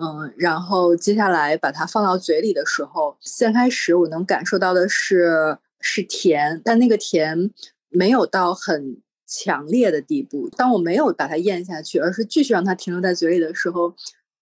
[0.00, 7.50] 嗯，然后接下来把它放到嘴里的时候，先开始我能感受到的是是甜，但那个甜
[7.90, 8.96] 没有到很
[9.26, 10.48] 强烈的地步。
[10.50, 13.94] 当我没有把它咽下去，而是继续让它停留在嘴里的时候，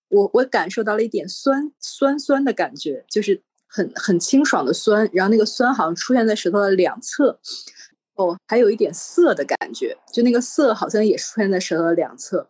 [0.08, 7.38] 我我感受到了一点酸酸酸的感觉，就是很很清爽的酸，然后那个酸好像出现在舌头的两侧，
[8.14, 12.46] 哦，还有一点涩的感觉，就那个涩好像也出现在舌头的两侧。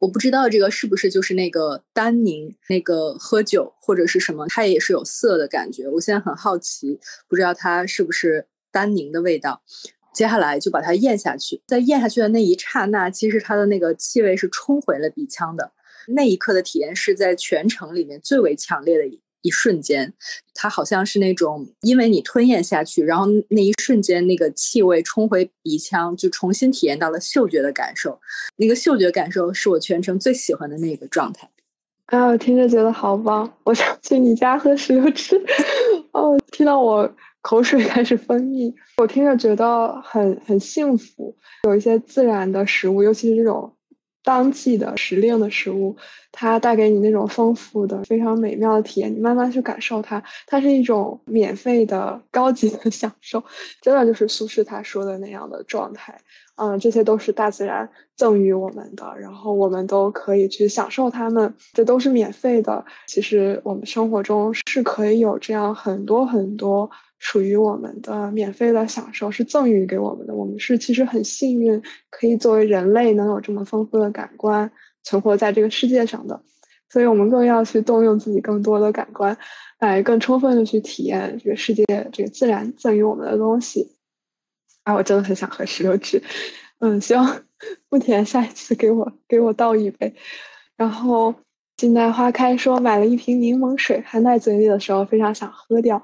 [0.00, 5.88] 我不知道这个是不是就是那个单宁，那个喝酒或者是什么，它也是有涩的感觉。
[5.88, 9.62] 我现在很好奇，不知道它是不是单宁的味道。
[10.14, 15.72] 接下来就把它咽下去，在咽下去的那一刹那，其实它的那个气味是冲回了鼻腔的。
[16.08, 20.12] 那一刻的体验是在全程里面最为强烈的一一瞬间，
[20.54, 28.18] 它好像是那种因为你吞咽下去，然后那一瞬间那个气味冲回鼻腔，就重新体验到了嗅觉的感受。
[28.56, 31.50] 那个嗅觉感受是我全程最喜欢的那个状态。
[32.06, 35.42] 啊，我听着觉得好棒，我想去你家喝石榴汁。
[36.12, 37.10] 哦，听到我
[37.44, 41.36] 口水开始分泌，我听着觉得很很幸福。
[41.64, 43.70] 有一些自然的食物，尤其是这种。
[44.26, 45.94] 当季的时令的食物，
[46.32, 49.14] 它带给你那种丰富的、非常美妙的体验。
[49.14, 53.44] 你慢慢去感受它，它是一种免费的、高级的 享受，
[53.82, 56.18] 真的就是苏轼他说的那样的状态。
[56.56, 57.86] 嗯，这些都是大自然
[58.16, 62.82] 赠予我们的，然后我们都可以去享受它们，这都是免费的。
[63.06, 66.90] 其实我们生活中是可以有这样很多很多。
[67.24, 74.70] 属于我们的免费的享受是赠予给我们的，我们是其实很幸运，可以作为人类能有这么丰富的感官
[75.02, 76.38] 存活在这个世界上的，
[76.90, 79.34] 所以我们更要去动用自己更多的感官，
[79.78, 83.90] 来更充分的去体验这个世界这个自然赠予我们的东西。
[84.82, 86.22] 啊，我真的很想喝石榴汁，
[86.80, 87.42] 嗯，希望
[87.88, 90.14] 牧田下一次给我给我倒一杯。
[90.76, 91.34] 然后
[91.78, 96.02] 静待花开说买了一瓶柠檬水，含在嘴里的时候非常想喝掉。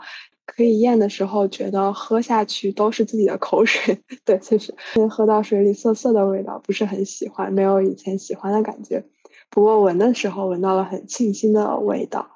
[0.56, 3.96] 可以咽的时候，觉得喝下去都是自己的口水。
[4.26, 9.02] 对，确实，因为喝到水里涩涩的味道，不是很喜欢，没有以前喜欢的感觉。
[9.48, 12.28] 不过闻的时候，闻到了很沁心的味道。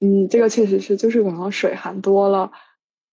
[0.00, 2.50] 嗯，这个确实是，就是可能水含多了，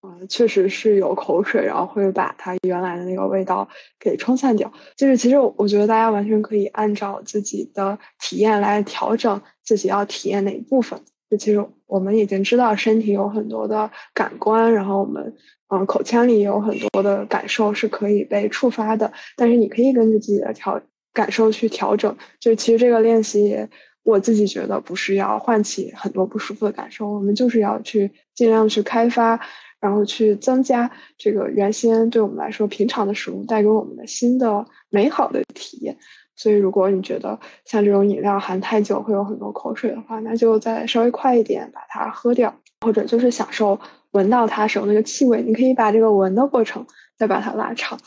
[0.02, 3.66] 嗯，确实是有口水，然后会把它原来的那个味道
[3.98, 4.70] 给冲散掉。
[4.94, 11.00] 就是其实我觉得大家完全可以按照自己的体验来调整自己要体验哪一部分。
[11.36, 15.34] 其实我们已经知道身体有很多的感官，然后我们
[15.68, 20.80] 嗯口腔里有很多的感受是可以被触发的，但是你可以根据自己的调
[21.12, 22.16] 感受去调整。
[22.40, 23.56] 就其实这个练习，
[24.02, 29.38] 我自己觉得不是要唤起很多不舒服的感受，我们就是要去尽量去开发，
[29.80, 35.96] 然后去增加这个原先对我们来说平常的食物带给我们的新的美好的体验。
[36.36, 43.78] 所以，如果你觉得像这种饮料含太久会有很多口水的话，那就再稍微快一点把它喝掉，或者就是享受
[44.10, 45.40] 闻到它时候那个气味。
[45.42, 46.84] 你可以把这个闻的过程
[47.16, 47.98] 再把它拉长，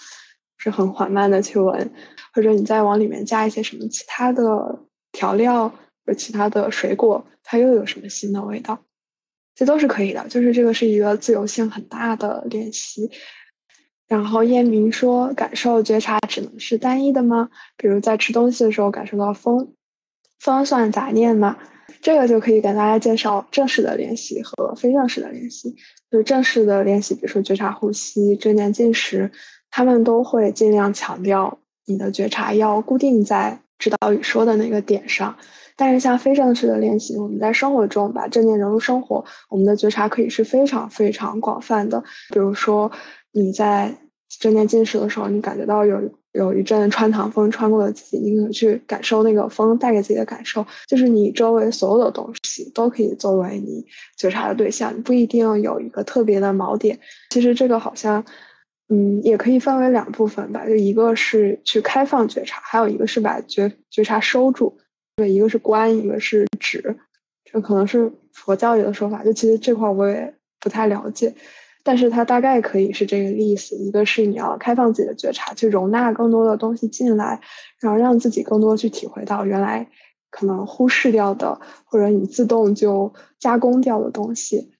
[0.57, 1.91] 是很缓慢的去闻，
[2.34, 4.43] 或者你再往里面加一些什么其他的
[5.13, 8.78] 调料或者其他的水果，它又有什么新的味道，
[9.55, 10.28] 这都是可以的。
[10.28, 13.09] 就是这个是一个自由性很大的练习。
[14.08, 17.49] 然后燕明说：“感受觉察只能是单一的吗？
[17.76, 19.74] 比如在吃东西的时候感受到风，
[20.39, 21.58] 风算杂念吗？
[22.01, 25.76] 这个就可以跟大家介绍正式的练习和非正式的练习。
[26.10, 29.30] 就是正式的练习，比如说觉察呼吸、正念进食，
[29.70, 35.36] 他们都会尽量强调你的觉察要固定在指导语说的那个点上。
[35.76, 42.01] 但是像非正式的练习，我们在生活中把正念融入生活，我们的觉察可以是非常非常广泛的。
[42.32, 42.89] 比如说。”
[43.38, 43.93] 你在
[44.39, 46.01] 正念进食的时候，你感觉到有
[46.33, 50.65] 有一阵穿堂风穿过了自己，你可以去感受那个风带给自己的感受。
[50.88, 53.85] 就是你周围所有的东西都可以作为你
[54.17, 56.99] 觉察的对象，你不一定有一个特别的锚点。
[57.29, 58.23] 其实这个好像，
[58.89, 64.77] 嗯，也可以分为两部分吧，就一个是去开放觉察，还有一个是把觉觉察收住。
[65.15, 66.95] 对，一个是关，一个是止，
[67.45, 69.23] 这可能是佛教里的说法。
[69.23, 71.33] 就其实这块我也不太了解。
[71.88, 77.39] 但是它大概可以是这个意思：一个是你要开放自己的觉察，去容纳更多的东西进来，
[77.79, 79.88] 然后让自己更多去体会到原来
[80.29, 84.73] 可能忽视掉的，或者你自动就加工掉的东西。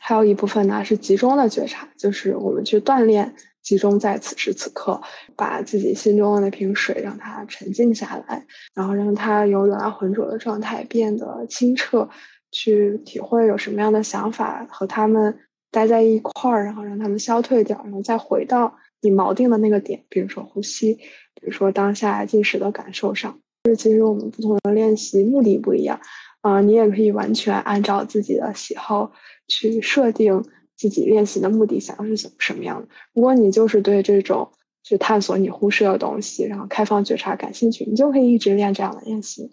[0.00, 5.00] 还有一部分呢是集中的觉察，就是我们去锻炼集中在此时此刻，
[5.36, 8.44] 把自己心中的那瓶水让它沉静下来，
[8.74, 12.08] 然后让它由原来浑浊的状态变得清澈，
[12.50, 15.38] 去体会有什么样的想法和他们。
[15.70, 23.38] 待在一块儿，然后让他们消退掉，然后再回到你锚定的那个点，比如说呼吸，比如说当下进食的感受上。
[23.64, 26.00] 就是其实我们不同的练习目的不一样，
[26.40, 29.12] 啊，你也可以完全按照自己的喜好
[29.48, 30.42] 去设定
[30.76, 32.88] 自己练习的目的，想要是什什么样的。
[33.12, 34.48] 如果你就是对这种
[34.84, 39.50] 去探索你忽视的东西，然后开放觉察感兴趣，你就可以一直练这样的练习。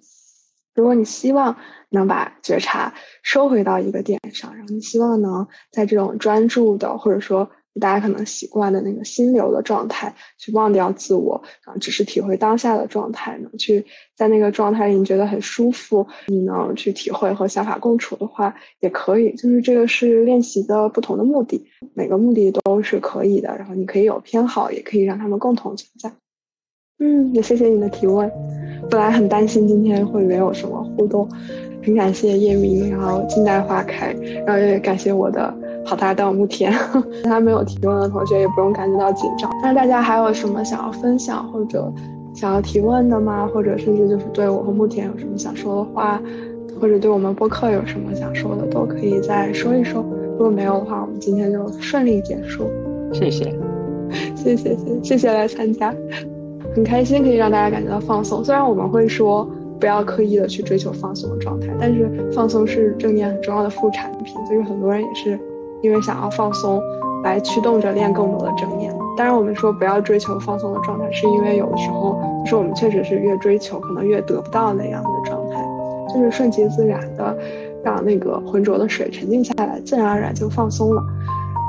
[0.76, 1.56] 如果你希望
[1.90, 7.50] 能把觉察收回到一个点上，然后你希望能在这种专注的，或者说
[7.80, 19.34] 大家可能习惯的那个心流的状态，去忘掉自我，然后只是体会当下的状态，能去在那个状态里你觉得很舒服，你能去体会和想法共处的话，也可以。
[19.36, 23.56] 就是这个是练习的不同的目的，每个目的都是可以的。
[23.58, 26.12] 然后你可以有偏好，也可以让他们共同存在。
[27.00, 28.32] 嗯，也谢谢你的提问。
[28.90, 31.28] 本来很担心今天会没有什么互动，
[31.84, 34.16] 很感谢叶明，然后静待花开，
[34.46, 36.74] 然后也感谢我的好搭档慕田。
[37.24, 39.50] 他没有提问的同学也不用感觉到紧张。
[39.62, 41.92] 那大家还有什么想要分享或者
[42.34, 43.50] 想要提问的吗？
[43.54, 46.22] 或者甚至就是对我和慕田有什么想说的话，
[46.80, 50.06] 或者对我们播客有什么想说的，都可以再说一说。
[50.34, 52.70] 如果没有的话，我们今天就顺利结束。
[53.14, 53.54] 谢谢，
[54.36, 55.96] 谢谢谢谢谢来参加。
[56.76, 59.50] 很开心可以让大家感觉到放松，虽然我们会说
[59.80, 65.40] 不要刻意的去追求放松的状态，但是放松是正念很重要的副产品，所以很多人也是
[65.82, 66.82] 因为想要放松
[67.24, 68.94] 来驱动着练更多的正念。
[69.18, 75.66] 当然，我们说不要追求放松的状态，是因为有的时候就是我们确实是越追求可能越得不到那样的状态，
[76.14, 77.38] 就是顺其自然的
[77.86, 81.02] 让那个浑浊的水沉静下来，自然而然就放松了。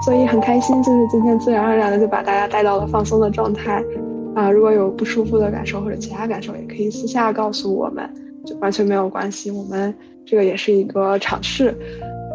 [0.05, 3.81] 所以很开心，就是今天自然而然的就把大家带到了放松的状态。
[4.37, 8.07] 啊，如果有不舒服的感受或者其他感受，也可以私下告诉我们，
[8.45, 9.51] 就完全没有关系。
[9.51, 9.93] 我们
[10.27, 11.75] 这个也是一个尝试，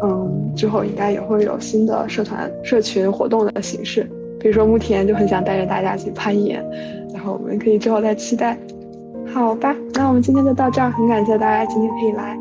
[0.02, 4.02] 嗯，之后应该也会有新的社团、社群活动的形式。
[4.40, 6.60] 比如说慕田就很想带着大家去攀岩，
[7.14, 8.58] 然后我们可以之后再期待。
[9.32, 12.36] 好吧，那我们今天就到这儿，很感谢大家今天可以来，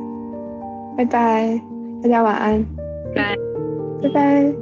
[0.97, 1.61] 拜拜，
[2.01, 2.65] 大家晚安，
[3.13, 3.35] 拜，
[4.01, 4.60] 拜拜。